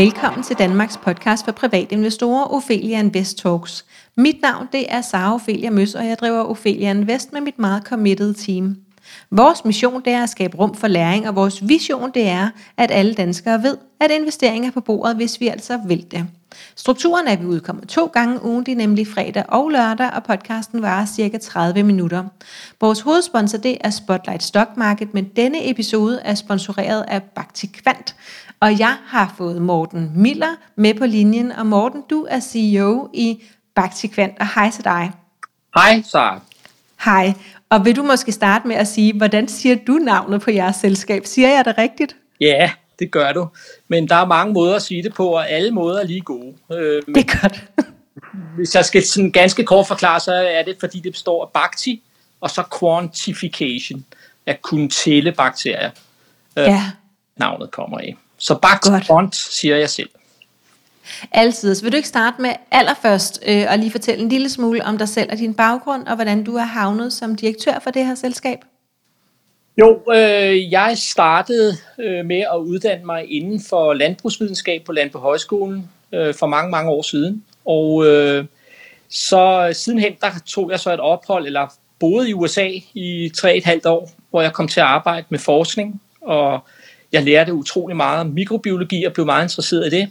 [0.00, 3.84] Velkommen til Danmarks podcast for privatinvestorer, Ophelia Invest Talks.
[4.16, 7.82] Mit navn det er Sara Ophelia Møs, og jeg driver Ophelia Invest med mit meget
[7.82, 8.76] committed team.
[9.30, 12.90] Vores mission det er at skabe rum for læring, og vores vision det er, at
[12.90, 16.26] alle danskere ved, at investeringer er på bordet, hvis vi altså vil det.
[16.76, 20.24] Strukturen er, at vi udkommer to gange ugen, det er nemlig fredag og lørdag, og
[20.24, 22.24] podcasten varer cirka 30 minutter.
[22.80, 28.14] Vores hovedsponsor det er Spotlight Stock Market, men denne episode er sponsoreret af Bakti Kvant,
[28.60, 33.42] og jeg har fået Morten Miller med på linjen, og Morten, du er CEO i
[33.74, 35.12] Bakti Kvant, og hej til dig.
[35.74, 36.40] Hej, Sara.
[37.04, 37.32] Hej,
[37.70, 41.26] og vil du måske starte med at sige, hvordan siger du navnet på jeres selskab?
[41.26, 42.16] Siger jeg det rigtigt?
[42.40, 43.48] Ja, det gør du.
[43.88, 46.54] Men der er mange måder at sige det på, og alle måder er lige gode.
[46.72, 47.64] Øh, det er godt.
[48.56, 52.02] hvis jeg skal sådan ganske kort forklare, så er det, fordi det består af bakti,
[52.40, 54.04] og så quantification,
[54.46, 55.90] at kunne tælle bakterier.
[56.56, 56.90] Øh, ja.
[57.36, 58.16] Navnet kommer af.
[58.40, 60.08] Så bakti quant siger jeg selv.
[61.32, 61.74] Altid.
[61.74, 64.98] Så vil du ikke starte med allerførst øh, og lige fortælle en lille smule om
[64.98, 68.14] dig selv og din baggrund, og hvordan du er havnet som direktør for det her
[68.14, 68.58] selskab?
[69.80, 75.90] Jo, øh, jeg startede øh, med at uddanne mig inden for landbrugsvidenskab på Landbrug Højskolen
[76.12, 77.44] øh, for mange, mange år siden.
[77.64, 78.44] Og øh,
[79.08, 81.66] så sidenhen, der tog jeg så et ophold, eller
[81.98, 85.38] boede i USA i tre et halvt år, hvor jeg kom til at arbejde med
[85.38, 86.60] forskning, og
[87.12, 90.08] jeg lærte utrolig meget om mikrobiologi og blev meget interesseret i det.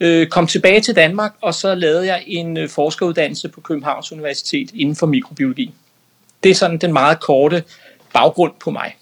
[0.00, 4.70] Øh, kom tilbage til Danmark, og så lavede jeg en øh, forskeruddannelse på Københavns Universitet
[4.74, 5.74] inden for mikrobiologi.
[6.42, 7.64] Det er sådan den meget korte
[8.12, 8.96] baggrund på mig.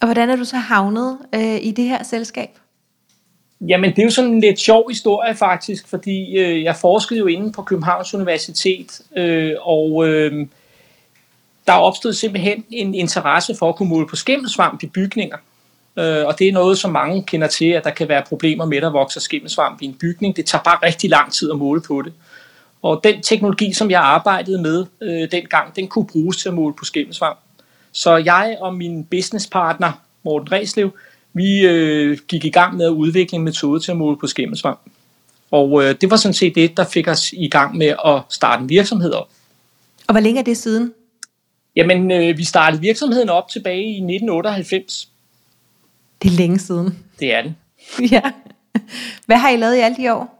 [0.00, 2.48] Og hvordan er du så havnet øh, i det her selskab?
[3.60, 7.26] Jamen, det er jo sådan en lidt sjov historie faktisk, fordi øh, jeg forskede jo
[7.26, 10.46] inde på Københavns Universitet, øh, og øh,
[11.66, 15.36] der opstod simpelthen en interesse for at kunne måle på skimmelsvamp i bygninger.
[16.00, 18.76] Øh, og det er noget, som mange kender til, at der kan være problemer med,
[18.76, 20.36] at der vokser skimmelsvamp i en bygning.
[20.36, 22.12] Det tager bare rigtig lang tid at måle på det.
[22.82, 26.74] Og den teknologi, som jeg arbejdede med øh, dengang, den kunne bruges til at måle
[26.78, 27.38] på skimmelsvamp.
[27.92, 29.92] Så jeg og min businesspartner,
[30.24, 30.90] Morten Reslev,
[31.32, 34.80] vi øh, gik i gang med at udvikle en metode til at måle på skimmelsvamp.
[35.50, 38.62] Og øh, det var sådan set det, der fik os i gang med at starte
[38.62, 39.28] en virksomhed op.
[40.08, 40.92] Og hvor længe er det siden?
[41.76, 45.09] Jamen, øh, vi startede virksomheden op tilbage i 1998.
[46.22, 46.98] Det er længe siden.
[47.20, 47.54] Det er det.
[48.12, 48.22] ja.
[49.26, 50.36] Hvad har I lavet i alle de år?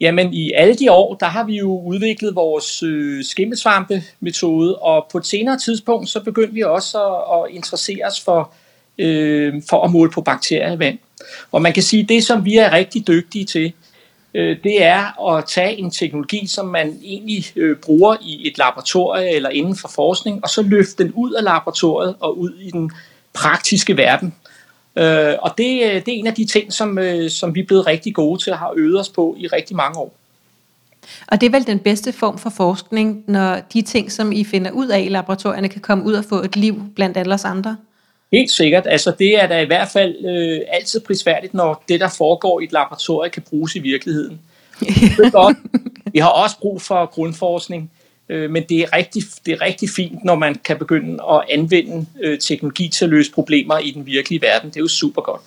[0.00, 5.18] Jamen i alle de år, der har vi jo udviklet vores øh, skimmelsvampe-metode, og på
[5.18, 8.52] et senere tidspunkt, så begyndte vi også at, at interessere os for,
[8.98, 10.98] øh, for at måle på bakterier i vand.
[11.52, 13.72] Og man kan sige, at det, som vi er rigtig dygtige til,
[14.34, 19.30] øh, det er at tage en teknologi, som man egentlig øh, bruger i et laboratorie
[19.30, 22.90] eller inden for forskning, og så løfte den ud af laboratoriet og ud i den
[23.32, 24.34] praktiske verden.
[24.98, 27.66] Øh, og det, øh, det er en af de ting, som, øh, som vi er
[27.66, 30.14] blevet rigtig gode til at have øvet os på i rigtig mange år.
[31.28, 34.70] Og det er vel den bedste form for forskning, når de ting, som I finder
[34.70, 37.76] ud af i laboratorierne, kan komme ud og få et liv blandt alle os andre?
[38.32, 38.86] Helt sikkert.
[38.86, 42.64] Altså det er da i hvert fald øh, altid prisværdigt, når det, der foregår i
[42.64, 44.40] et laboratorium, kan bruges i virkeligheden.
[45.16, 45.56] Det er godt.
[46.12, 47.90] Vi har også brug for grundforskning,
[48.28, 52.06] Øh, men det er, rigtig, det er rigtig fint, når man kan begynde at anvende
[52.22, 54.70] øh, teknologi til at løse problemer i den virkelige verden.
[54.70, 55.42] Det er jo super godt.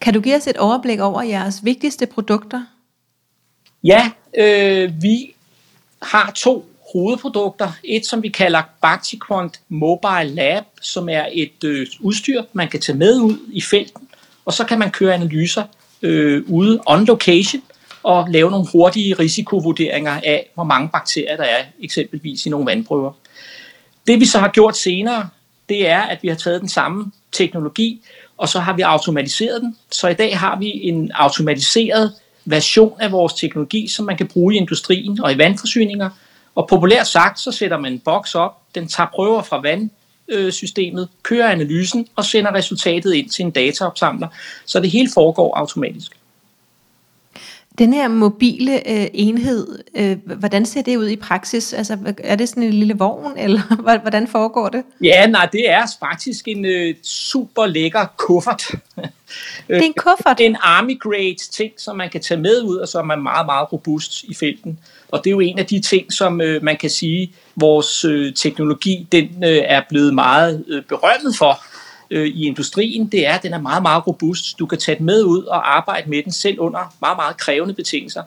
[0.00, 2.64] Kan du give os et overblik over jeres vigtigste produkter?
[3.84, 5.34] Ja, øh, vi
[6.02, 7.72] har to hovedprodukter.
[7.84, 12.98] Et, som vi kalder Bactiquant Mobile Lab, som er et øh, udstyr, man kan tage
[12.98, 14.08] med ud i felten,
[14.44, 15.64] og så kan man køre analyser
[16.02, 17.62] øh, ude on location
[18.02, 23.12] og lave nogle hurtige risikovurderinger af, hvor mange bakterier der er, eksempelvis i nogle vandprøver.
[24.06, 25.28] Det vi så har gjort senere,
[25.68, 28.00] det er, at vi har taget den samme teknologi,
[28.36, 29.76] og så har vi automatiseret den.
[29.90, 32.12] Så i dag har vi en automatiseret
[32.44, 36.10] version af vores teknologi, som man kan bruge i industrien og i vandforsyninger.
[36.54, 41.48] Og populært sagt, så sætter man en boks op, den tager prøver fra vandsystemet, kører
[41.48, 44.28] analysen og sender resultatet ind til en dataopsamler,
[44.66, 46.19] så det hele foregår automatisk.
[47.80, 51.72] Den her mobile øh, enhed, øh, hvordan ser det ud i praksis?
[51.72, 54.84] Altså, er det sådan en lille vogn, eller hvordan foregår det?
[55.02, 58.62] Ja, nej, det er faktisk en øh, super lækker kuffert.
[59.68, 60.38] Det er en kuffert?
[60.38, 63.16] Det er en army grade ting, som man kan tage med ud, og som er
[63.16, 64.78] meget, meget robust i felten.
[65.08, 68.34] Og det er jo en af de ting, som øh, man kan sige, vores øh,
[68.34, 71.64] teknologi den øh, er blevet meget øh, berømmet for
[72.10, 74.58] øh, i industrien, det er, at den er meget, meget robust.
[74.58, 77.74] Du kan tage den med ud og arbejde med den selv under meget, meget krævende
[77.74, 78.22] betingelser.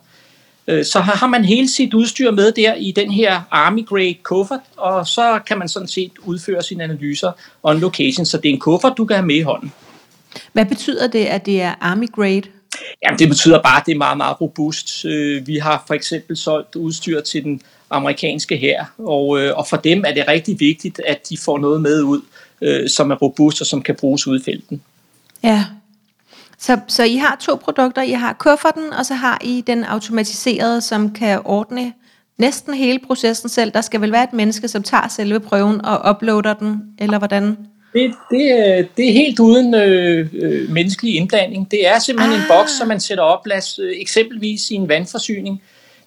[0.68, 4.60] Øh, så har man hele sit udstyr med der i den her Army Grade kuffert,
[4.78, 7.32] og så kan man sådan set udføre sine analyser
[7.64, 9.72] on location, så det er en kuffert, du kan have med i hånden.
[10.54, 12.44] Hvad betyder det, at det er Army Grade?
[13.04, 15.06] Jamen, det betyder bare, at det er meget, meget robust.
[15.06, 19.78] Øh, vi har for eksempel solgt udstyr til den amerikanske her, og, øh, og for
[19.78, 22.22] dem er det rigtig vigtigt, at de får noget med ud,
[22.64, 24.82] øh, som er robust og som kan bruges ude i felten.
[25.44, 25.66] Ja,
[26.58, 28.02] så, så I har to produkter.
[28.02, 31.94] I har kufferten, og så har I den automatiserede, som kan ordne
[32.38, 33.72] næsten hele processen selv.
[33.72, 37.58] Der skal vel være et menneske, som tager selve prøven og uploader den, eller hvordan?
[37.94, 41.72] Det, det, det er helt uden øh, øh, menneskelig indblanding.
[41.72, 42.42] Det er simpelthen ah.
[42.42, 45.62] en boks, som man sætter op, lad øh, eksempelvis i en vandforsyning.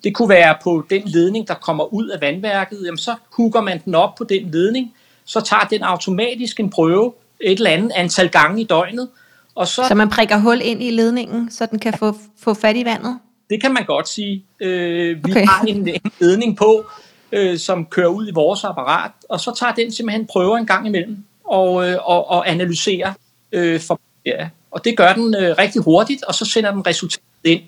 [0.05, 2.79] Det kunne være på den ledning, der kommer ud af vandværket.
[2.85, 4.95] Jamen, så hugger man den op på den ledning.
[5.27, 9.09] Så tager den automatisk en prøve et eller andet antal gange i døgnet.
[9.55, 12.77] Og så, så man prikker hul ind i ledningen, så den kan få, få fat
[12.77, 13.19] i vandet?
[13.51, 14.45] Det kan man godt sige.
[14.61, 15.47] Øh, vi okay.
[15.47, 16.87] har en, en ledning på,
[17.33, 20.87] øh, som kører ud i vores apparat, og så tager den simpelthen prøver en gang
[20.87, 23.13] imellem og, øh, og, og analyserer
[23.53, 24.49] øh, for ja.
[24.71, 27.61] Og det gør den øh, rigtig hurtigt, og så sender den resultatet ind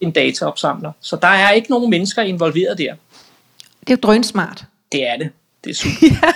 [0.00, 0.92] en dataopsamler.
[1.00, 2.94] Så der er ikke nogen mennesker involveret der.
[3.80, 4.64] Det er jo drønsmart.
[4.92, 5.30] Det er det.
[5.64, 6.06] Det er super.
[6.22, 6.32] ja.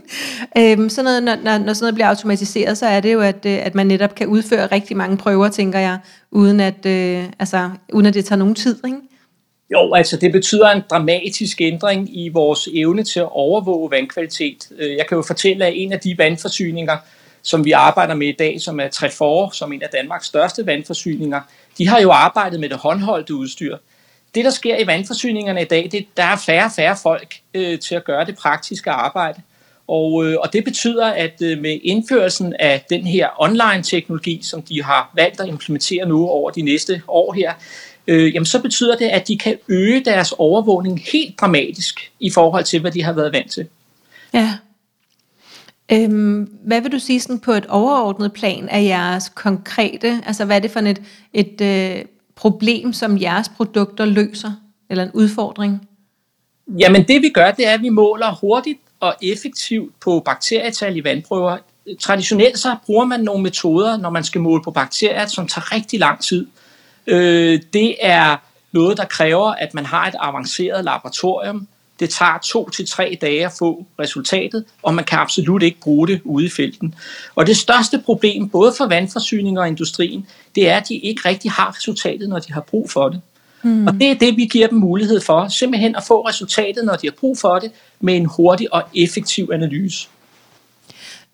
[0.58, 3.46] øhm, sådan noget, når, når, når sådan noget bliver automatiseret, så er det jo, at,
[3.46, 5.98] øh, at man netop kan udføre rigtig mange prøver, tænker jeg,
[6.30, 8.98] uden at, øh, altså, uden at det tager nogen tid, ikke?
[9.72, 14.68] Jo, altså det betyder en dramatisk ændring i vores evne til at overvåge vandkvalitet.
[14.78, 16.96] Øh, jeg kan jo fortælle, at en af de vandforsyninger,
[17.42, 20.66] som vi arbejder med i dag, som er Trefor, som er en af Danmarks største
[20.66, 21.40] vandforsyninger,
[21.78, 23.76] de har jo arbejdet med det håndholdte udstyr.
[24.34, 27.78] Det, der sker i vandforsyningerne i dag, det, der er færre og færre folk øh,
[27.78, 29.42] til at gøre det praktiske arbejde.
[29.88, 34.82] Og, øh, og det betyder, at øh, med indførelsen af den her online-teknologi, som de
[34.82, 37.52] har valgt at implementere nu over de næste år her,
[38.06, 42.64] øh, jamen så betyder det, at de kan øge deres overvågning helt dramatisk i forhold
[42.64, 43.66] til, hvad de har været vant til.
[44.34, 44.52] Ja.
[45.92, 50.56] Øhm, hvad vil du sige sådan på et overordnet plan af jeres konkrete, altså hvad
[50.56, 52.04] er det for et, et øh,
[52.34, 54.52] problem, som jeres produkter løser,
[54.90, 55.88] eller en udfordring?
[56.78, 61.04] Jamen det vi gør, det er, at vi måler hurtigt og effektivt på bakterietal i
[61.04, 61.58] vandprøver.
[62.00, 66.00] Traditionelt så bruger man nogle metoder, når man skal måle på bakterier, som tager rigtig
[66.00, 66.46] lang tid.
[67.06, 68.36] Øh, det er
[68.72, 71.68] noget, der kræver, at man har et avanceret laboratorium.
[72.00, 76.08] Det tager to til tre dage at få resultatet, og man kan absolut ikke bruge
[76.08, 76.94] det ude i felten.
[77.34, 81.50] Og det største problem, både for vandforsyning og industrien, det er, at de ikke rigtig
[81.50, 83.20] har resultatet, når de har brug for det.
[83.66, 83.86] Mm.
[83.86, 87.06] Og det er det, vi giver dem mulighed for, simpelthen at få resultatet, når de
[87.06, 87.70] har brug for det,
[88.00, 90.08] med en hurtig og effektiv analyse.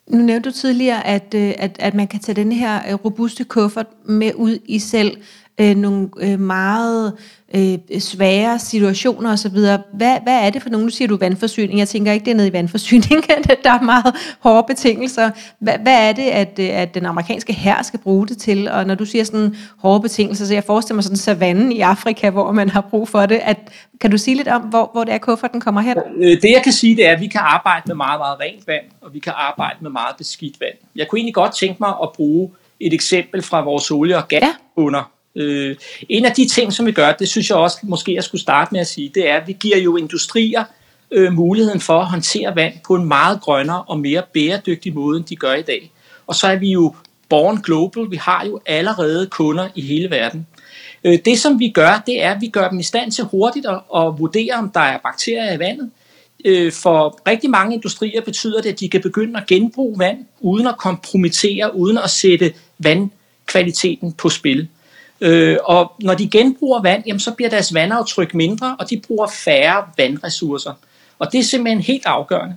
[0.07, 3.87] Nu nævnte du tidligere, at, øh, at, at man kan tage den her robuste kuffert
[4.05, 5.17] med ud i selv
[5.61, 7.13] øh, nogle øh, meget
[7.55, 9.51] øh, svære situationer osv.
[9.51, 12.35] Hvad, hvad er det for nogle, nu siger du vandforsyning, jeg tænker ikke, det er
[12.35, 13.27] nede i vandforsyning,
[13.65, 15.31] der er meget hårde betingelser.
[15.59, 18.69] Hvad, hvad er det, at, øh, at den amerikanske hær skal bruge det til?
[18.69, 22.31] Og når du siger sådan hårde betingelser, så jeg forestiller mig sådan savannen i Afrika,
[22.31, 23.41] hvor man har brug for det.
[23.43, 23.59] At,
[24.01, 25.97] kan du sige lidt om, hvor, hvor det er, kufferten kommer hen?
[26.17, 28.67] Øh, det jeg kan sige, det er, at vi kan arbejde med meget, meget rent
[28.67, 30.75] vand, og vi kan arbejde med meget beskidt vand.
[30.97, 32.51] Jeg kunne egentlig godt tænke mig at bruge
[32.81, 34.99] et eksempel fra vores olie- og gasbunder.
[34.99, 35.77] Ja Øh,
[36.09, 38.69] en af de ting, som vi gør, det synes jeg også måske, jeg skulle starte
[38.73, 40.65] med at sige, det er, at vi giver jo industrier
[41.11, 45.25] øh, muligheden for at håndtere vand på en meget grønnere og mere bæredygtig måde, end
[45.25, 45.93] de gør i dag.
[46.27, 46.95] Og så er vi jo
[47.29, 50.47] born global, vi har jo allerede kunder i hele verden.
[51.05, 53.67] Øh, det som vi gør, det er, at vi gør dem i stand til hurtigt
[53.67, 55.91] at, at vurdere, om der er bakterier i vandet.
[56.45, 60.67] Øh, for rigtig mange industrier betyder det, at de kan begynde at genbruge vand, uden
[60.67, 64.69] at kompromittere, uden at sætte vandkvaliteten på spil.
[65.23, 69.27] Øh, og når de genbruger vand, jamen, så bliver deres vandaftryk mindre, og de bruger
[69.27, 70.73] færre vandressourcer.
[71.19, 72.57] Og det er simpelthen helt afgørende.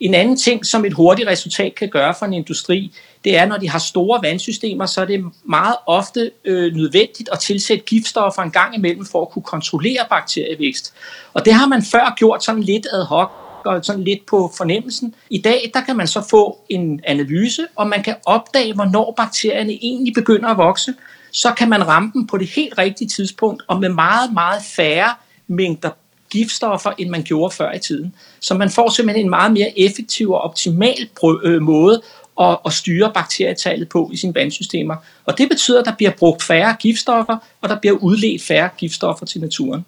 [0.00, 2.92] En anden ting, som et hurtigt resultat kan gøre for en industri,
[3.24, 7.38] det er, når de har store vandsystemer, så er det meget ofte øh, nødvendigt at
[7.38, 10.94] tilsætte giftstoffer en gang imellem for at kunne kontrollere bakterievækst.
[11.34, 13.30] Og det har man før gjort sådan lidt ad hoc
[13.64, 15.14] og sådan lidt på fornemmelsen.
[15.30, 19.72] I dag der kan man så få en analyse, og man kan opdage, hvornår bakterierne
[19.72, 20.94] egentlig begynder at vokse,
[21.32, 25.14] så kan man ramme dem på det helt rigtige tidspunkt, og med meget, meget færre
[25.46, 25.90] mængder
[26.30, 28.14] giftstoffer, end man gjorde før i tiden.
[28.40, 31.08] Så man får simpelthen en meget mere effektiv og optimal
[31.44, 32.02] øh, måde
[32.40, 34.96] at, at styre bakterietallet på i sine vandsystemer.
[35.24, 39.26] Og det betyder, at der bliver brugt færre giftstoffer, og der bliver udledt færre giftstoffer
[39.26, 39.84] til naturen.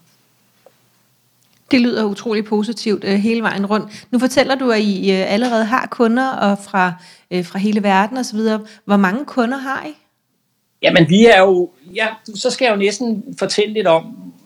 [1.70, 4.06] Det lyder utrolig positivt øh, hele vejen rundt.
[4.10, 6.92] Nu fortæller du, at I øh, allerede har kunder og fra,
[7.30, 8.38] øh, fra hele verden osv.
[8.84, 10.01] Hvor mange kunder har I?
[10.82, 14.04] Jamen, vi er jo, ja, så skal jeg jo næsten fortælle lidt om,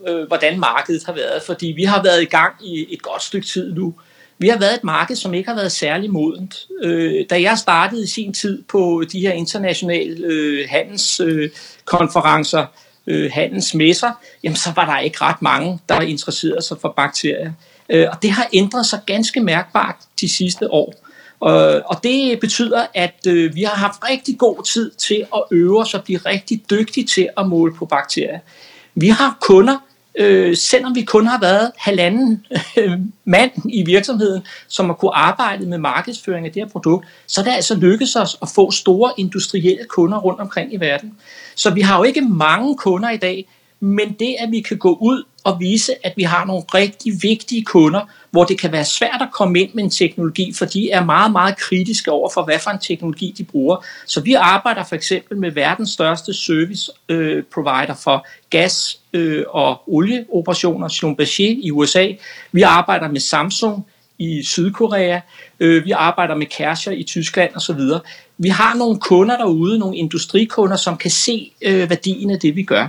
[0.08, 3.46] øh, hvordan markedet har været, fordi vi har været i gang i et godt stykke
[3.46, 3.94] tid nu.
[4.38, 6.66] Vi har været et marked, som ikke har været særlig modent.
[6.82, 12.66] Øh, da jeg startede i sin tid på de her internationale øh, handelskonferencer, øh,
[13.06, 14.10] øh, handelsmesser,
[14.42, 17.52] jamen så var der ikke ret mange, der interesserede sig for bakterier.
[17.90, 20.94] Øh, og det har ændret sig ganske mærkbart de sidste år.
[21.40, 25.80] Og, og det betyder, at øh, vi har haft rigtig god tid til at øve
[25.80, 28.38] os og blive rigtig dygtige til at måle på bakterier.
[28.94, 29.78] Vi har kunder,
[30.18, 32.46] øh, selvom vi kun har været halvanden
[32.78, 32.92] øh,
[33.24, 37.44] mand i virksomheden, som har kunne arbejde med markedsføring af det her produkt, så er
[37.44, 41.14] det altså lykkedes os at få store industrielle kunder rundt omkring i verden.
[41.54, 43.48] Så vi har jo ikke mange kunder i dag,
[43.80, 47.64] men det, at vi kan gå ud og vise, at vi har nogle rigtig vigtige
[47.64, 48.00] kunder,
[48.36, 51.32] hvor det kan være svært at komme ind med en teknologi, for de er meget,
[51.32, 53.84] meget kritiske over for, hvad for en teknologi de bruger.
[54.06, 59.82] Så vi arbejder for eksempel med verdens største service øh, provider for gas øh, og
[59.86, 62.08] olieoperationer, Schlumberger i USA.
[62.52, 63.86] Vi arbejder med Samsung
[64.18, 65.20] i Sydkorea.
[65.60, 67.80] Øh, vi arbejder med Kärcher i Tyskland osv.
[68.38, 72.62] Vi har nogle kunder derude, nogle industrikunder, som kan se øh, værdien af det, vi
[72.62, 72.88] gør.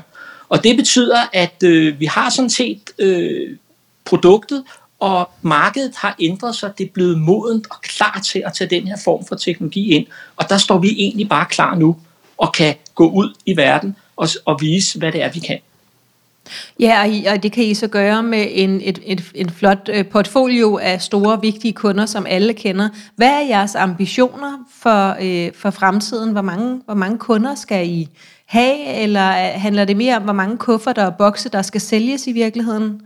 [0.50, 3.58] Og det betyder, at øh, vi har sådan set øh,
[4.06, 4.64] produktet,
[5.00, 6.72] og markedet har ændret sig.
[6.78, 10.06] Det er blevet modent og klar til at tage den her form for teknologi ind.
[10.36, 11.96] Og der står vi egentlig bare klar nu
[12.38, 15.60] og kan gå ud i verden og, og vise, hvad det er, vi kan.
[16.80, 19.90] Ja, og, I, og det kan I så gøre med en, et, et, en flot
[19.94, 22.90] øh, portfolio af store, vigtige kunder, som alle kender.
[23.16, 26.32] Hvad er jeres ambitioner for, øh, for fremtiden?
[26.32, 28.10] Hvor mange, hvor mange kunder skal I
[28.46, 32.28] have, eller øh, handler det mere om, hvor mange kufferter og bokse, der skal sælges
[32.28, 33.02] i virkeligheden?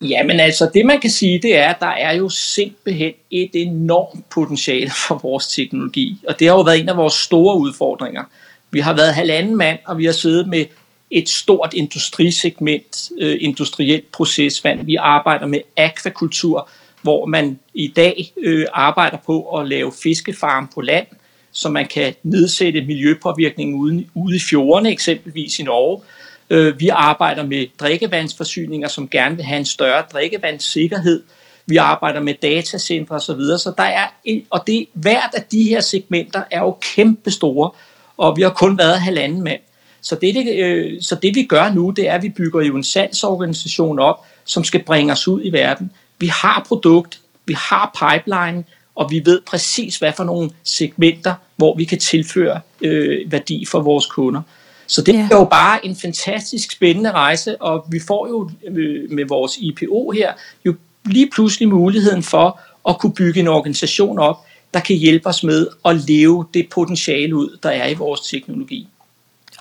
[0.00, 3.50] Ja, men altså det man kan sige, det er, at der er jo simpelthen et
[3.54, 6.18] enormt potentiale for vores teknologi.
[6.28, 8.24] Og det har jo været en af vores store udfordringer.
[8.70, 10.64] Vi har været halvanden mand, og vi har siddet med
[11.10, 14.86] et stort industrisegment, øh, industrielt procesvand.
[14.86, 16.68] Vi arbejder med akvakultur,
[17.02, 21.06] hvor man i dag øh, arbejder på at lave fiskefarm på land,
[21.52, 26.02] så man kan nedsætte miljøpåvirkningen ude, ude i fjordene, eksempelvis i Norge.
[26.50, 31.22] Øh, vi arbejder med drikkevandsforsyninger, som gerne vil have en større drikkevandssikkerhed.
[31.66, 33.40] Vi arbejder med datacenter osv.
[33.40, 37.30] Så, så der er en, og det, hvert af de her segmenter er jo kæmpe
[37.30, 37.70] store,
[38.16, 39.60] og vi har kun været halvanden mand.
[40.00, 42.76] Så det, det, øh, så det vi gør nu, det er, at vi bygger jo
[42.76, 45.90] en salgsorganisation op, som skal bringe os ud i verden.
[46.18, 48.64] Vi har produkt, vi har pipeline,
[48.94, 53.80] og vi ved præcis, hvad for nogle segmenter, hvor vi kan tilføre øh, værdi for
[53.80, 54.42] vores kunder.
[54.88, 59.24] Så det er jo bare en fantastisk spændende rejse, og vi får jo øh, med
[59.28, 60.32] vores IPO her
[60.64, 60.74] jo
[61.06, 64.36] lige pludselig muligheden for at kunne bygge en organisation op,
[64.74, 68.88] der kan hjælpe os med at leve det potentiale ud, der er i vores teknologi.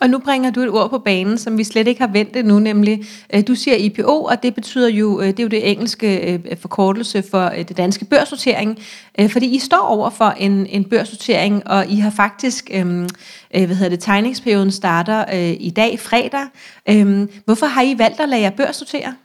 [0.01, 2.59] Og nu bringer du et ord på banen, som vi slet ikke har ventet nu,
[2.59, 6.33] nemlig, øh, du siger IPO, og det betyder jo, øh, det er jo det engelske
[6.33, 8.79] øh, forkortelse for det danske børsnotering,
[9.29, 13.09] fordi I står over for en, en børsnotering, og I har faktisk, øhm,
[13.51, 16.45] hvad hedder det, tegningsperioden starter i dag, fredag.
[16.89, 19.15] Øhm, hvorfor har I valgt at lade jer børsnotere?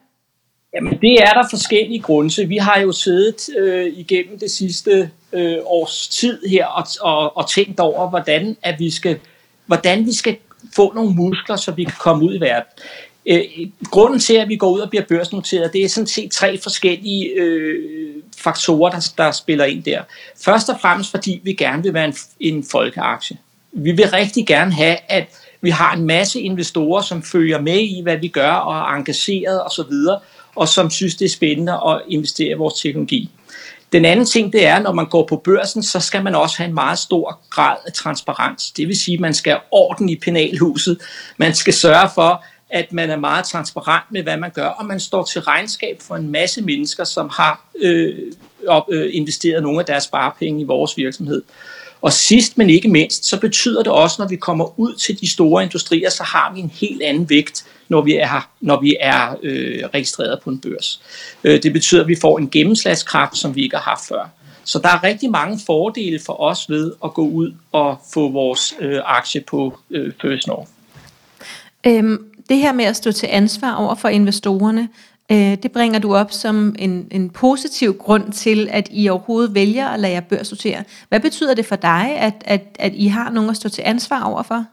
[0.74, 5.56] Jamen det er der forskellige grunde Vi har jo siddet øh, igennem det sidste øh,
[5.64, 9.18] års tid her og, og, og tænkt over, hvordan at vi skal
[9.66, 10.36] hvordan vi skal
[10.76, 12.68] få nogle muskler, så vi kan komme ud i verden.
[13.26, 13.42] Øh,
[13.90, 17.26] grunden til, at vi går ud og bliver børsnoteret, det er sådan set tre forskellige
[17.26, 20.02] øh, faktorer, der, der spiller ind der.
[20.44, 23.36] Først og fremmest, fordi vi gerne vil være en, en folkeaktie.
[23.72, 25.28] Vi vil rigtig gerne have, at
[25.60, 29.64] vi har en masse investorer, som følger med i, hvad vi gør, og er engageret
[29.64, 29.92] osv.,
[30.54, 33.30] og som synes, det er spændende at investere i vores teknologi.
[33.92, 36.68] Den anden ting, det er, når man går på børsen, så skal man også have
[36.68, 38.70] en meget stor grad af transparens.
[38.70, 40.98] Det vil sige, at man skal have orden i penalhuset.
[41.36, 45.00] Man skal sørge for, at man er meget transparent med, hvad man gør, og man
[45.00, 48.32] står til regnskab for en masse mennesker, som har øh,
[48.68, 51.42] op, øh, investeret nogle af deres sparepenge i vores virksomhed.
[52.02, 55.30] Og sidst, men ikke mindst, så betyder det også, når vi kommer ud til de
[55.30, 59.36] store industrier, så har vi en helt anden vægt, når vi er, når vi er
[59.42, 61.00] øh, registreret på en børs.
[61.44, 64.28] Øh, det betyder, at vi får en gennemslagskraft, som vi ikke har haft før.
[64.64, 68.74] Så der er rigtig mange fordele for os ved at gå ud og få vores
[68.80, 70.70] øh, aktie på øh, First North.
[71.86, 74.88] Øhm, det her med at stå til ansvar over for investorerne,
[75.32, 79.88] Øh, det bringer du op som en, en positiv grund til, at I overhovedet vælger
[79.88, 80.84] at lade jer børsnotere.
[81.08, 84.22] Hvad betyder det for dig, at, at, at I har nogen at stå til ansvar
[84.22, 84.64] overfor?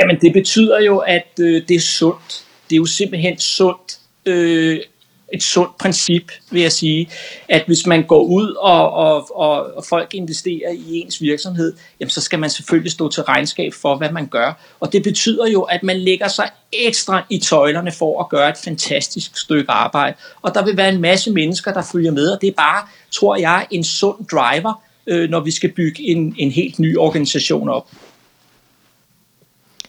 [0.00, 2.44] Jamen det betyder jo, at øh, det er sundt.
[2.70, 3.98] Det er jo simpelthen sundt.
[4.26, 4.78] Øh,
[5.34, 7.08] et sundt princip, vil jeg sige,
[7.48, 12.10] at hvis man går ud og, og, og, og folk investerer i ens virksomhed, jamen
[12.10, 14.76] så skal man selvfølgelig stå til regnskab for, hvad man gør.
[14.80, 18.56] Og det betyder jo, at man lægger sig ekstra i tøjlerne for at gøre et
[18.64, 20.16] fantastisk stykke arbejde.
[20.42, 23.36] Og der vil være en masse mennesker, der følger med, og det er bare, tror
[23.36, 27.88] jeg, en sund driver, øh, når vi skal bygge en, en helt ny organisation op.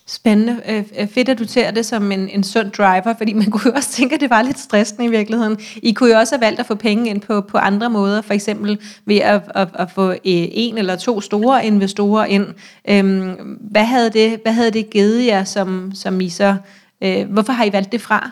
[0.08, 0.62] Spændende.
[0.70, 3.62] Øh, øh, fedt, at du ser det som en, en sund driver, fordi man kunne
[3.66, 5.58] jo også tænke, at det var lidt stressende i virkeligheden.
[5.76, 8.34] I kunne jo også have valgt at få penge ind på, på andre måder, for
[8.34, 12.48] eksempel ved at, at, at få øh, en eller to store investorer ind.
[12.90, 16.56] Øhm, hvad, havde det, hvad havde det givet jer, som, som I så...
[17.04, 18.32] Øh, hvorfor har I valgt det fra?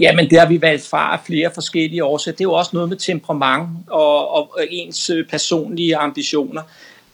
[0.00, 2.36] Jamen, det har vi valgt fra af flere forskellige årsager.
[2.36, 6.62] Det er jo også noget med temperament og, og ens øh, personlige ambitioner.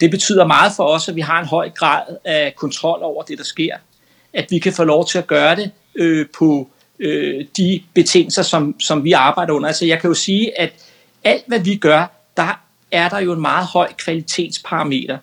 [0.01, 3.39] Det betyder meget for os, at vi har en høj grad af kontrol over det,
[3.39, 3.77] der sker
[4.37, 8.81] at vi kan få lov til at gøre det øh, på øh, de betingelser, som,
[8.81, 9.69] som vi arbejder under.
[9.69, 10.73] Altså jeg kan jo sige, at
[11.25, 15.19] alt hvad vi gør, der er der jo en meget høj kvalitetsparameter.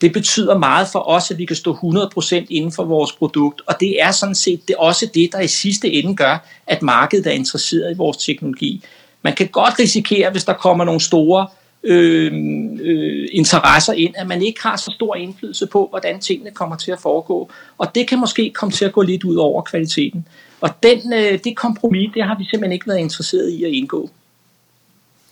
[0.00, 3.74] Det betyder meget for os, at vi kan stå 100% inden for vores produkt, og
[3.80, 7.30] det er sådan set det også det, der i sidste ende gør, at markedet er
[7.30, 8.84] interesseret i vores teknologi.
[9.22, 12.32] Man kan godt risikere, hvis der kommer nogle store øh, Øh,
[12.80, 16.92] øh, interesser ind, at man ikke har så stor indflydelse på, hvordan tingene kommer til
[16.92, 17.50] at foregå.
[17.78, 20.26] Og det kan måske komme til at gå lidt ud over kvaliteten.
[20.60, 24.10] Og den, øh, det kompromis, det har vi simpelthen ikke været interesseret i at indgå.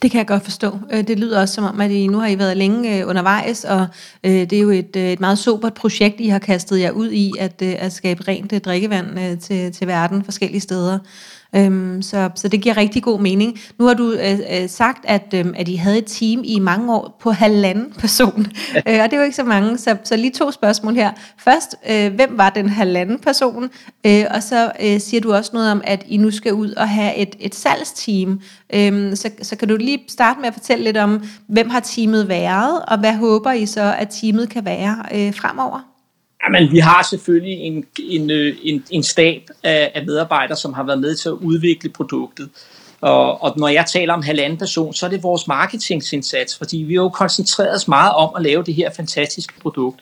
[0.03, 0.79] Det kan jeg godt forstå.
[0.93, 3.65] Øh, det lyder også som om, at I nu har I været længe øh, undervejs,
[3.65, 3.87] og
[4.25, 7.63] det er jo et, et meget sobert projekt, I har kastet jer ud i, at,
[7.63, 10.99] at skabe rent drikkevand til, til verden forskellige steder.
[11.57, 13.59] Øhm, så, så det giver rigtig god mening.
[13.79, 16.95] Nu har du øh, øh, sagt, at, øh, at I havde et team i mange
[16.95, 18.47] år på halvanden person,
[18.89, 21.13] øh, og det er jo ikke så mange, så, så lige to spørgsmål her.
[21.39, 23.71] Først, øh, hvem var den halvanden person?
[24.07, 26.89] Øh, og så øh, siger du også noget om, at I nu skal ud og
[26.89, 28.41] have et, et salgsteam.
[28.75, 32.29] Øh, så, så kan du lige starte med at fortælle lidt om, hvem har teamet
[32.29, 35.92] været, og hvad håber I så, at teamet kan være øh, fremover?
[36.45, 40.83] Jamen, vi har selvfølgelig en, en, øh, en, en stab af, af medarbejdere, som har
[40.83, 42.51] været med til at udvikle produktet.
[43.01, 46.95] Og, og når jeg taler om halvanden person, så er det vores marketingsindsats, fordi vi
[46.95, 50.01] har jo koncentreret os meget om at lave det her fantastiske produkt.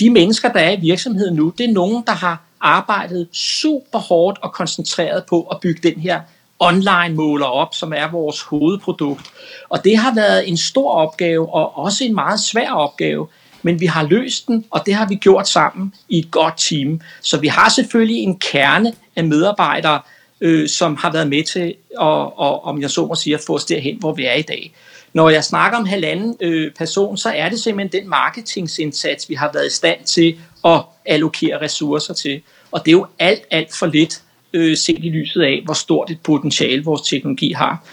[0.00, 4.38] De mennesker, der er i virksomheden nu, det er nogen, der har arbejdet super hårdt
[4.42, 6.20] og koncentreret på at bygge den her
[6.58, 9.30] online måler op, som er vores hovedprodukt.
[9.68, 13.26] Og det har været en stor opgave, og også en meget svær opgave
[13.62, 17.00] men vi har løst den, og det har vi gjort sammen i et godt team.
[17.20, 20.00] Så vi har selvfølgelig en kerne af medarbejdere,
[20.40, 23.54] øh, som har været med til, at, og, om jeg så må sige, at få
[23.54, 24.72] os derhen, hvor vi er i dag.
[25.12, 29.50] Når jeg snakker om halvanden øh, person, så er det simpelthen den marketingsindsats, vi har
[29.52, 32.42] været i stand til at allokere ressourcer til.
[32.70, 36.10] Og det er jo alt, alt for lidt øh, set i lyset af, hvor stort
[36.10, 37.84] et potentiale vores teknologi har.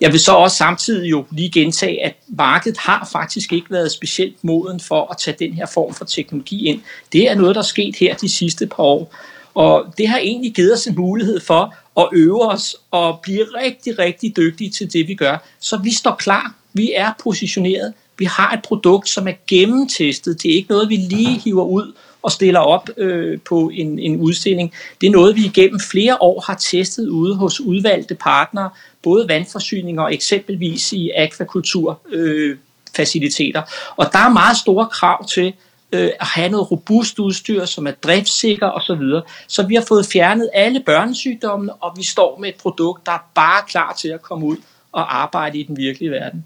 [0.00, 4.44] Jeg vil så også samtidig jo lige gentage, at markedet har faktisk ikke været specielt
[4.44, 6.80] moden for at tage den her form for teknologi ind.
[7.12, 9.14] Det er noget, der er sket her de sidste par år.
[9.54, 13.98] Og det har egentlig givet os en mulighed for at øve os og blive rigtig,
[13.98, 15.36] rigtig dygtige til det, vi gør.
[15.60, 16.54] Så vi står klar.
[16.72, 17.92] Vi er positioneret.
[18.18, 20.42] Vi har et produkt, som er gennemtestet.
[20.42, 24.20] Det er ikke noget, vi lige hiver ud og stiller op øh, på en, en
[24.20, 24.72] udstilling.
[25.00, 28.70] Det er noget, vi igennem flere år har testet ude hos udvalgte partnere,
[29.02, 32.00] både vandforsyninger og eksempelvis i akvakultur.
[32.10, 32.56] Øh,
[32.96, 33.62] faciliteter.
[33.96, 35.54] Og der er meget store krav til
[35.92, 38.96] øh, at have noget robust udstyr, som er driftsikker osv.
[38.96, 43.12] Så, så vi har fået fjernet alle børnesygdommene, og vi står med et produkt, der
[43.12, 44.56] er bare klar til at komme ud
[44.92, 46.44] og arbejde i den virkelige verden.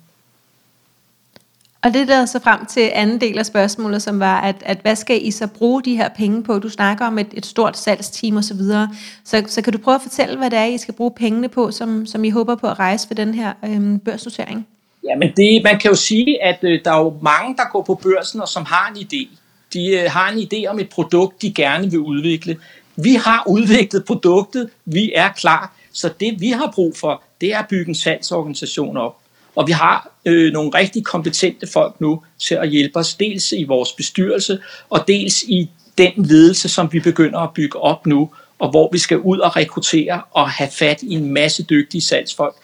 [1.85, 4.97] Og det leder så frem til anden del af spørgsmålet, som var, at, at hvad
[4.97, 6.59] skal I så bruge de her penge på?
[6.59, 8.43] Du snakker om et, et stort salgsteam osv.
[8.43, 8.89] Så, videre.
[9.25, 11.71] så så kan du prøve at fortælle, hvad det er, I skal bruge pengene på,
[11.71, 14.67] som, som I håber på at rejse ved den her øhm, børsnotering?
[15.05, 17.95] Jamen det, man kan jo sige, at øh, der er jo mange, der går på
[17.95, 19.37] børsen og som har en idé.
[19.73, 22.57] De øh, har en idé om et produkt, de gerne vil udvikle.
[22.97, 27.59] Vi har udviklet produktet, vi er klar, så det vi har brug for, det er
[27.59, 29.17] at bygge en salgsorganisation op.
[29.55, 33.65] Og vi har øh, nogle rigtig kompetente folk nu til at hjælpe os, dels i
[33.65, 34.59] vores bestyrelse,
[34.91, 38.99] og dels i den ledelse, som vi begynder at bygge op nu, og hvor vi
[38.99, 42.55] skal ud og rekruttere og have fat i en masse dygtige salgsfolk.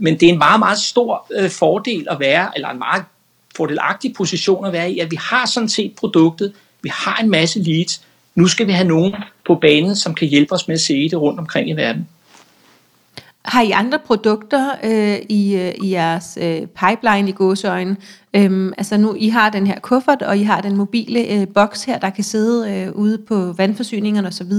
[0.00, 3.04] Men det er en meget, meget stor øh, fordel at være, eller en meget
[3.56, 7.62] fordelagtig position at være i, at vi har sådan set produktet, vi har en masse
[7.62, 8.02] leads,
[8.34, 9.14] nu skal vi have nogen
[9.46, 12.08] på banen, som kan hjælpe os med at se det rundt omkring i verden.
[13.44, 17.96] Har I andre produkter øh, i, øh, i jeres øh, pipeline i gåsøjne?
[18.36, 21.84] Øhm, altså nu, I har den her kuffert, og I har den mobile øh, boks
[21.84, 24.52] her, der kan sidde øh, ude på vandforsyningerne osv.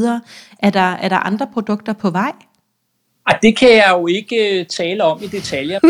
[0.59, 2.31] Er der, er der andre produkter på vej?
[3.27, 5.79] Ej, det kan jeg jo ikke øh, tale om i detaljer.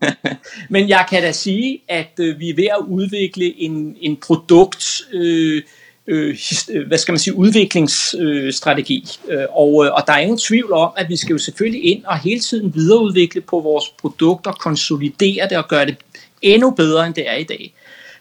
[0.70, 5.02] Men jeg kan da sige, at øh, vi er ved at udvikle en, en produkt,
[5.12, 5.62] øh,
[6.08, 6.36] Øh,
[6.70, 9.08] øh, hvad skal man sige, udviklingsstrategi.
[9.28, 12.04] Øh, og, øh, og der er ingen tvivl om, at vi skal jo selvfølgelig ind
[12.04, 15.96] og hele tiden videreudvikle på vores produkter, konsolidere det og gøre det
[16.42, 17.74] endnu bedre, end det er i dag.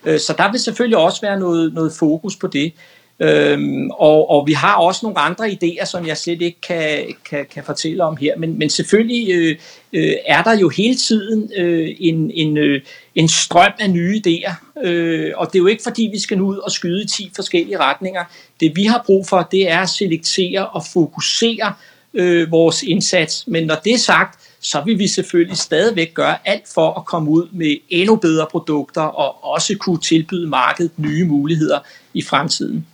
[0.05, 2.73] Øh, så der vil selvfølgelig også være noget, noget fokus på det.
[3.19, 7.45] Øhm, og, og vi har også nogle andre idéer, som jeg slet ikke kan, kan,
[7.53, 8.37] kan fortælle om her.
[8.37, 9.57] Men, men selvfølgelig øh,
[9.93, 12.81] øh, er der jo hele tiden øh, en, en, øh,
[13.15, 14.53] en strøm af nye idéer.
[14.85, 17.31] Øh, og det er jo ikke fordi, vi skal nu ud og skyde i 10
[17.35, 18.23] forskellige retninger.
[18.59, 21.73] Det vi har brug for, det er at selektere og fokusere
[22.13, 23.47] øh, vores indsats.
[23.47, 27.29] Men når det er sagt, så vil vi selvfølgelig stadigvæk gøre alt for at komme
[27.29, 31.79] ud med endnu bedre produkter og også kunne tilbyde markedet nye muligheder
[32.13, 32.85] i fremtiden.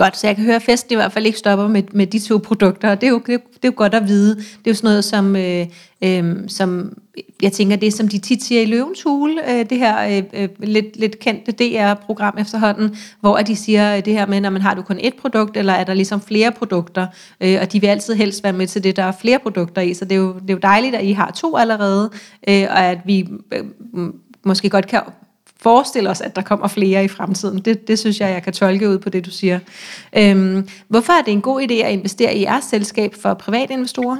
[0.00, 2.18] Godt, så jeg kan høre, at festen i hvert fald ikke stopper med, med de
[2.18, 4.36] to produkter, og det er jo, det, er, det er jo godt at vide.
[4.36, 5.66] Det er jo sådan noget, som, øh,
[6.04, 6.98] øh, som
[7.42, 10.22] jeg tænker, det er som de tit siger i Løvens Hule, øh, det her øh,
[10.42, 14.62] øh lidt, lidt kendte DR-program efterhånden, hvor de siger øh, det her med, når man
[14.62, 17.06] har du kun et produkt, eller er der ligesom flere produkter,
[17.40, 19.94] øh, og de vil altid helst være med til det, der er flere produkter i,
[19.94, 22.10] så det er jo, det er jo dejligt, at I har to allerede,
[22.48, 23.64] øh, og at vi øh,
[24.44, 25.00] måske godt kan
[25.62, 27.58] forestille os, at der kommer flere i fremtiden.
[27.58, 29.58] Det, det synes jeg, jeg kan tolke ud på det, du siger.
[30.16, 34.16] Øhm, hvorfor er det en god idé at investere i jeres selskab for private investorer?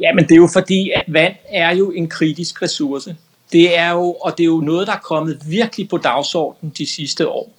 [0.00, 3.16] Jamen det er jo fordi, at vand er jo en kritisk ressource.
[3.52, 6.86] Det er jo, og det er jo noget, der er kommet virkelig på dagsordenen de
[6.86, 7.52] sidste år.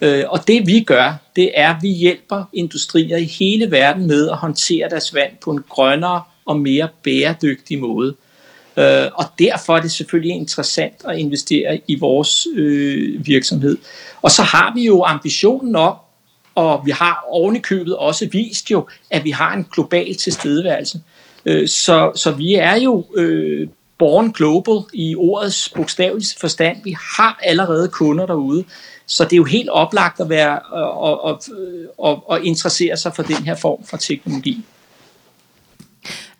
[0.00, 4.30] Øh, og det vi gør, det er, at vi hjælper industrier i hele verden med
[4.30, 8.16] at håndtere deres vand på en grønnere og mere bæredygtig måde.
[8.76, 13.78] Øh, og derfor er det selvfølgelig interessant at investere i vores øh, virksomhed.
[14.22, 15.94] Og så har vi jo ambitionen om,
[16.54, 21.00] og vi har ovenikøbet også vist jo, at vi har en global tilstedeværelse.
[21.46, 26.76] Øh, så, så vi er jo øh, born global i ordets bogstaveligste forstand.
[26.84, 28.64] Vi har allerede kunder derude.
[29.06, 32.96] Så det er jo helt oplagt at være øh, og, og, øh, og, og interessere
[32.96, 34.64] sig for den her form for teknologi.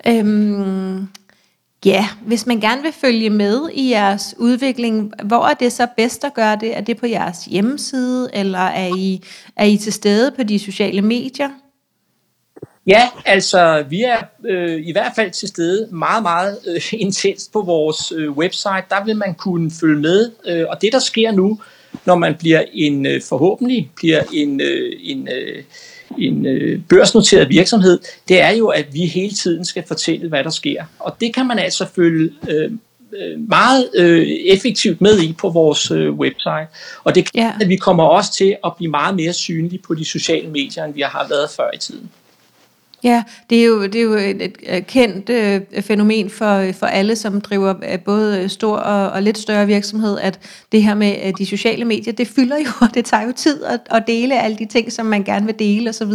[0.07, 1.09] Øhm,
[1.85, 6.25] Ja, hvis man gerne vil følge med i jeres udvikling, hvor er det så bedst
[6.25, 6.77] at gøre det?
[6.77, 9.25] Er det på jeres hjemmeside, eller er I,
[9.57, 11.51] er I til stede på de sociale medier?
[12.87, 17.63] Ja, altså vi er øh, i hvert fald til stede meget, meget øh, intenst på
[17.63, 18.85] vores øh, website.
[18.91, 21.61] Der vil man kunne følge med, øh, og det der sker nu,
[22.05, 25.63] når man bliver en øh, forhåbentlig bliver en, øh, en øh,
[26.19, 30.51] en øh, børsnoteret virksomhed, det er jo, at vi hele tiden skal fortælle, hvad der
[30.51, 30.85] sker.
[30.99, 32.71] Og det kan man altså følge øh,
[33.13, 36.69] øh, meget øh, effektivt med i på vores øh, website.
[37.05, 37.53] Og det kan, ja.
[37.61, 40.95] at vi kommer også til at blive meget mere synlige på de sociale medier, end
[40.95, 42.11] vi har været før i tiden.
[43.05, 47.17] Ja, det er jo, det er jo et, et kendt øh, fænomen for, for alle,
[47.17, 50.41] som driver øh, både øh, stor og, og lidt større virksomhed, at
[50.73, 53.65] det her med øh, de sociale medier, det fylder jo, og det tager jo tid
[53.65, 56.13] at, at dele alle de ting, som man gerne vil dele osv.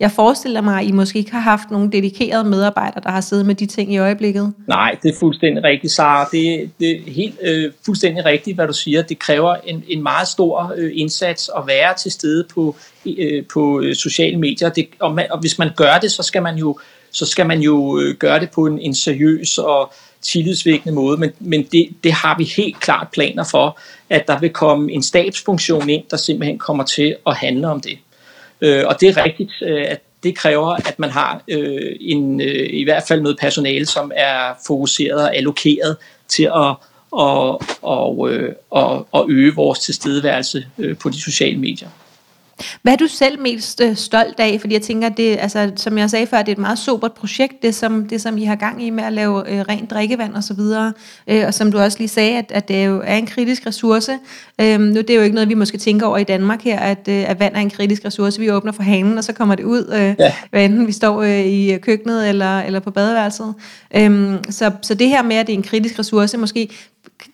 [0.00, 3.46] Jeg forestiller mig, at I måske ikke har haft nogen dedikerede medarbejdere, der har siddet
[3.46, 4.52] med de ting i øjeblikket.
[4.66, 6.28] Nej, det er fuldstændig rigtigt, Sara.
[6.32, 9.02] Det, det er helt øh, fuldstændig rigtigt, hvad du siger.
[9.02, 13.80] Det kræver en, en meget stor øh, indsats at være til stede på øh, på
[13.80, 14.68] øh, sociale medier.
[14.68, 16.78] Det, og, man, og hvis man gør det, så skal man jo,
[17.10, 21.30] så skal man jo øh, gøre det på en, en seriøs og tillidsvækkende måde, men,
[21.38, 23.78] men det, det har vi helt klart planer for,
[24.10, 27.98] at der vil komme en stabsfunktion ind, der simpelthen kommer til at handle om det.
[28.60, 32.68] Øh, og det er rigtigt, øh, at det kræver, at man har øh, en, øh,
[32.70, 35.96] i hvert fald noget personale, som er fokuseret og allokeret
[36.28, 36.74] til at
[37.10, 41.88] og, og, øh, og, og øge vores tilstedeværelse øh, på de sociale medier.
[42.82, 44.60] Hvad er du selv mest øh, stolt af?
[44.60, 47.62] Fordi jeg tænker, det, altså, som jeg sagde før, det er et meget sobert projekt,
[47.62, 50.44] det som, det som I har gang i med at lave øh, rent drikkevand og
[50.44, 50.92] så videre.
[51.28, 54.18] Øh, og som du også lige sagde, at, at det jo er en kritisk ressource.
[54.60, 57.08] Øh, nu det er jo ikke noget, vi måske tænker over i Danmark her, at,
[57.08, 58.40] øh, at vand er en kritisk ressource.
[58.40, 60.32] Vi åbner for hanen, og så kommer det ud, øh, ja.
[60.50, 63.54] hvad enten vi står øh, i køkkenet eller, eller på badeværelset.
[63.96, 66.70] Øh, så, så det her med, at det er en kritisk ressource, måske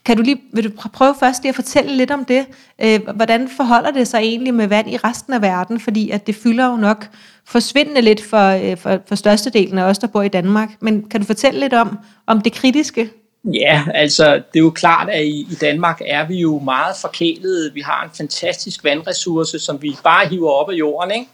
[0.05, 2.47] kan du lige, vil du prøve først lige at fortælle lidt om det?
[2.83, 5.81] Øh, hvordan forholder det sig egentlig med vand i resten af verden?
[5.81, 7.07] Fordi at det fylder jo nok
[7.47, 10.69] forsvindende lidt for, øh, for, for størstedelen af os, der bor i Danmark.
[10.81, 13.11] Men kan du fortælle lidt om, om det kritiske?
[13.45, 17.73] Ja, altså det er jo klart, at i, i Danmark er vi jo meget forkælede.
[17.75, 21.31] Vi har en fantastisk vandressource, som vi bare hiver op af jorden, ikke?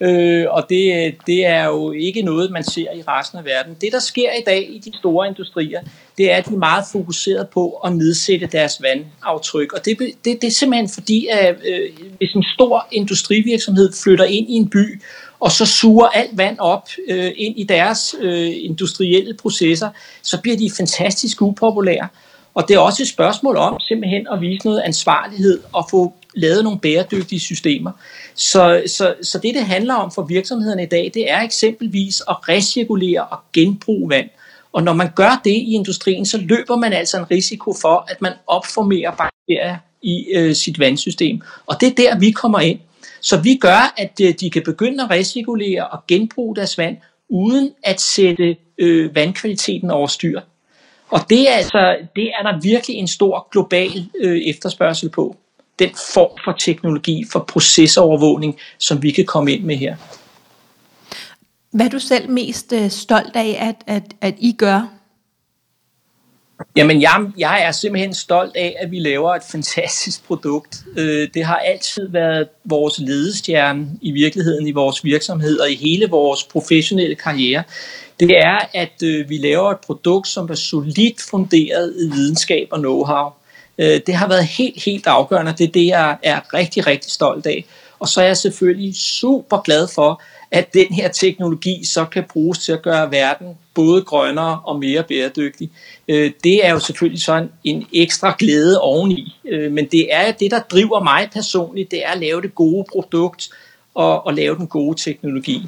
[0.00, 3.76] Øh, og det, det er jo ikke noget, man ser i resten af verden.
[3.80, 5.80] Det, der sker i dag i de store industrier,
[6.18, 9.72] det er, at de er meget fokuseret på at nedsætte deres vandaftryk.
[9.72, 14.50] Og det, det, det er simpelthen fordi, at øh, hvis en stor industrivirksomhed flytter ind
[14.50, 15.02] i en by,
[15.40, 19.88] og så suger alt vand op øh, ind i deres øh, industrielle processer,
[20.22, 22.08] så bliver de fantastisk upopulære.
[22.54, 26.64] Og det er også et spørgsmål om simpelthen at vise noget ansvarlighed og få lavet
[26.64, 27.90] nogle bæredygtige systemer.
[28.34, 32.48] Så, så, så det, det handler om for virksomhederne i dag, det er eksempelvis at
[32.48, 34.28] recirkulere og genbruge vand.
[34.72, 38.22] Og når man gør det i industrien, så løber man altså en risiko for, at
[38.22, 41.40] man opformerer bakterier i øh, sit vandsystem.
[41.66, 42.78] Og det er der, vi kommer ind.
[43.20, 46.96] Så vi gør, at øh, de kan begynde at recirkulere og genbruge deres vand,
[47.28, 50.40] uden at sætte øh, vandkvaliteten over styr.
[51.10, 55.36] Og det er, altså, det er der virkelig en stor global øh, efterspørgsel på.
[55.78, 59.96] Den form for teknologi, for procesovervågning, som vi kan komme ind med her.
[61.70, 64.88] Hvad er du selv mest øh, stolt af, at, at, at I gør?
[66.76, 70.84] Jamen, jeg, jeg er simpelthen stolt af, at vi laver et fantastisk produkt.
[70.96, 76.06] Øh, det har altid været vores ledestjerne i virkeligheden i vores virksomhed og i hele
[76.10, 77.62] vores professionelle karriere.
[78.20, 82.78] Det er, at øh, vi laver et produkt, som er solidt funderet i videnskab og
[82.78, 83.43] know-how.
[83.78, 85.54] Øh, det har været helt, helt afgørende.
[85.58, 87.64] Det er det, jeg er rigtig, rigtig stolt af.
[87.98, 92.58] Og så er jeg selvfølgelig super glad for, at den her teknologi så kan bruges
[92.58, 95.70] til at gøre verden både grønnere og mere bæredygtig.
[96.08, 100.50] Øh, det er jo selvfølgelig sådan en ekstra glæde oveni, øh, men det er det,
[100.50, 103.48] der driver mig personligt, det er at lave det gode produkt
[103.94, 105.66] og, og lave den gode teknologi.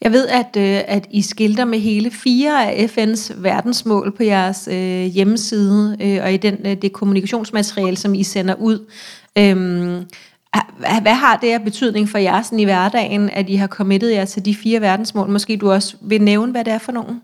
[0.00, 4.68] Jeg ved, at, øh, at I skilter med hele fire af FN's verdensmål på jeres
[4.72, 8.86] øh, hjemmeside, øh, og i den, øh, det kommunikationsmateriale, som I sender ud.
[9.38, 10.06] Øhm,
[11.02, 14.24] hvad har det af betydning for jer sådan i hverdagen, at I har committet jer
[14.24, 15.28] til de fire verdensmål?
[15.28, 17.22] Måske du også vil nævne, hvad det er for nogen?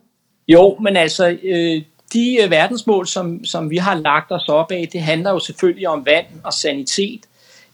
[0.49, 1.83] Jo, men altså, øh,
[2.13, 5.89] de øh, verdensmål, som, som vi har lagt os op af, det handler jo selvfølgelig
[5.89, 7.21] om vand og sanitet.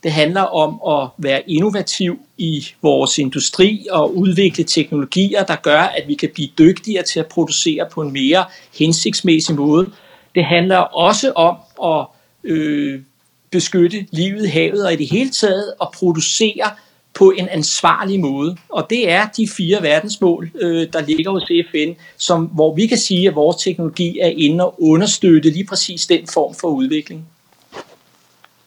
[0.05, 6.09] Det handler om at være innovativ i vores industri og udvikle teknologier, der gør, at
[6.09, 8.45] vi kan blive dygtigere til at producere på en mere
[8.79, 9.91] hensigtsmæssig måde.
[10.35, 12.07] Det handler også om at
[12.45, 13.01] øh,
[13.51, 16.71] beskytte livet i havet og i det hele taget at producere
[17.15, 18.57] på en ansvarlig måde.
[18.69, 22.99] Og det er de fire verdensmål, øh, der ligger hos FN, som, hvor vi kan
[22.99, 27.27] sige, at vores teknologi er inde og understøtte lige præcis den form for udvikling.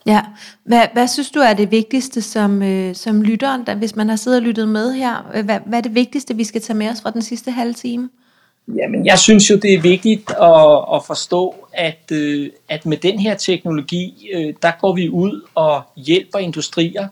[0.08, 0.22] Ja,
[0.63, 4.15] hvad, hvad synes du er det vigtigste som, øh, som lytteren, der, hvis man har
[4.15, 5.32] siddet og lyttet med her?
[5.36, 7.74] Øh, hvad, hvad er det vigtigste, vi skal tage med os fra den sidste halve
[7.74, 8.10] time?
[8.76, 13.20] Jamen, jeg synes jo, det er vigtigt at, at forstå, at, øh, at med den
[13.20, 17.08] her teknologi, øh, der går vi ud og hjælper industrier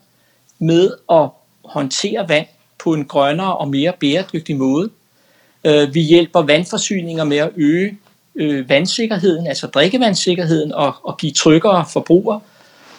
[0.60, 1.29] med at
[1.65, 2.47] håndtere vand
[2.79, 4.89] på en grønnere og mere bæredygtig måde.
[5.63, 7.97] Øh, vi hjælper vandforsyninger med at øge
[8.36, 12.39] øh, vandsikkerheden, altså drikkevandssikkerheden, og, og give tryggere forbruger.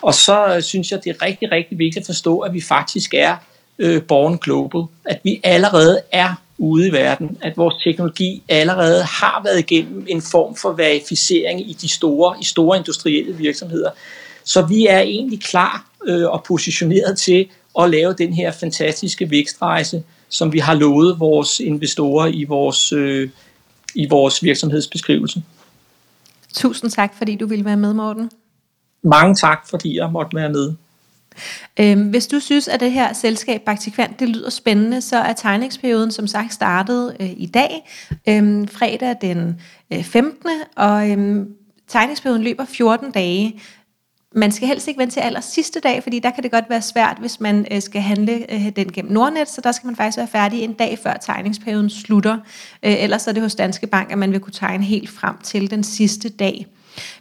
[0.03, 3.15] Og så øh, synes jeg, det er rigtig, rigtig vigtigt at forstå, at vi faktisk
[3.15, 3.37] er
[3.79, 9.41] øh, born global, at vi allerede er ude i verden, at vores teknologi allerede har
[9.45, 13.91] været igennem en form for verificering i de store, i store industrielle virksomheder.
[14.45, 20.03] Så vi er egentlig klar øh, og positioneret til at lave den her fantastiske vækstrejse,
[20.29, 23.31] som vi har lovet vores investorer i vores, øh,
[23.95, 25.43] i vores virksomhedsbeskrivelse.
[26.55, 28.31] Tusind tak, fordi du ville være med, Morten.
[29.03, 30.75] Mange tak, fordi jeg måtte være med.
[31.81, 36.11] Øhm, hvis du synes, at det her selskab Baktikvant, det lyder spændende, så er tegningsperioden
[36.11, 37.89] som sagt startet øh, i dag,
[38.29, 39.61] øh, fredag den
[39.93, 40.51] øh, 15.
[40.77, 41.47] Og øh,
[41.89, 43.61] tegningsperioden løber 14 dage.
[44.35, 46.83] Man skal helst ikke vente til aller sidste dag, fordi der kan det godt være
[46.83, 50.19] svært, hvis man øh, skal handle øh, den gennem Nordnet, så der skal man faktisk
[50.19, 52.35] være færdig en dag før tegningsperioden slutter.
[52.83, 55.71] Øh, ellers er det hos Danske Bank, at man vil kunne tegne helt frem til
[55.71, 56.67] den sidste dag.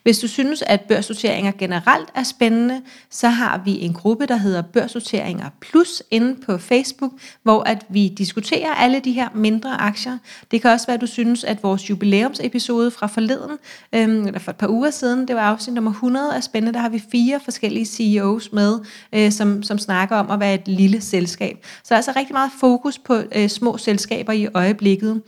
[0.04, 4.62] Hvis du synes, at børsnoteringer generelt er spændende, så har vi en gruppe, der hedder
[4.62, 7.12] Børsnoteringer Plus inde på Facebook,
[7.44, 10.18] hvor at vi diskuterer alle de her mindre aktier.
[10.52, 13.58] Det kan også være, at du synes, at vores jubilæumsepisode fra forleden,
[13.94, 16.74] øhm, eller for et par uger siden, det var afsnit nummer 100, er spændende.
[16.74, 18.80] Der har vi fire forskellige CEOs med,
[19.14, 21.58] øh, som, som snakker om at være et lille selskab.
[21.64, 25.22] Så der er altså rigtig meget fokus på øh, små selskaber i øjeblikket.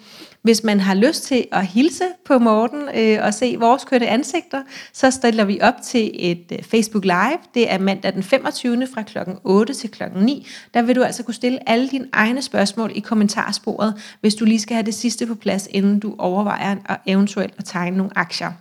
[0.47, 4.63] Hvis man har lyst til at hilse på Morten øh, og se vores kønne ansigter,
[4.93, 7.37] så stiller vi op til et øh, Facebook Live.
[7.53, 8.87] Det er mandag den 25.
[8.93, 9.17] fra kl.
[9.43, 10.03] 8 til kl.
[10.15, 10.47] 9.
[10.73, 14.59] Der vil du altså kunne stille alle dine egne spørgsmål i kommentarsporet, hvis du lige
[14.59, 18.51] skal have det sidste på plads, inden du overvejer at eventuelt at tegne nogle aktier.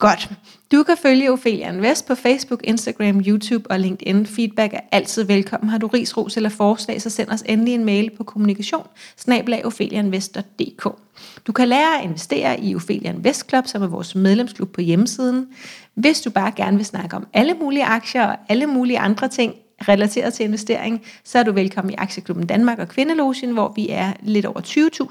[0.00, 0.30] Godt.
[0.72, 4.26] Du kan følge Ophelia Invest på Facebook, Instagram, YouTube og LinkedIn.
[4.26, 5.70] Feedback er altid velkommen.
[5.70, 8.86] Har du ris, ros eller forslag, så send os endelig en mail på kommunikation
[11.46, 15.46] Du kan lære at investere i Ophelia Invest Club, som er vores medlemsklub på hjemmesiden.
[15.94, 19.54] Hvis du bare gerne vil snakke om alle mulige aktier og alle mulige andre ting,
[19.88, 24.12] relateret til investering, så er du velkommen i Aktieklubben Danmark og Kvindelogien, hvor vi er
[24.22, 24.60] lidt over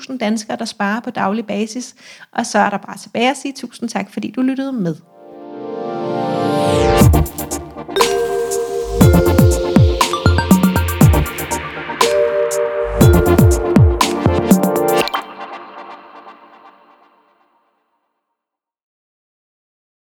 [0.09, 1.95] 20.000 danskere, der sparer på daglig basis.
[2.31, 4.95] Og så er der bare tilbage at sige tusind tak, fordi du lyttede med.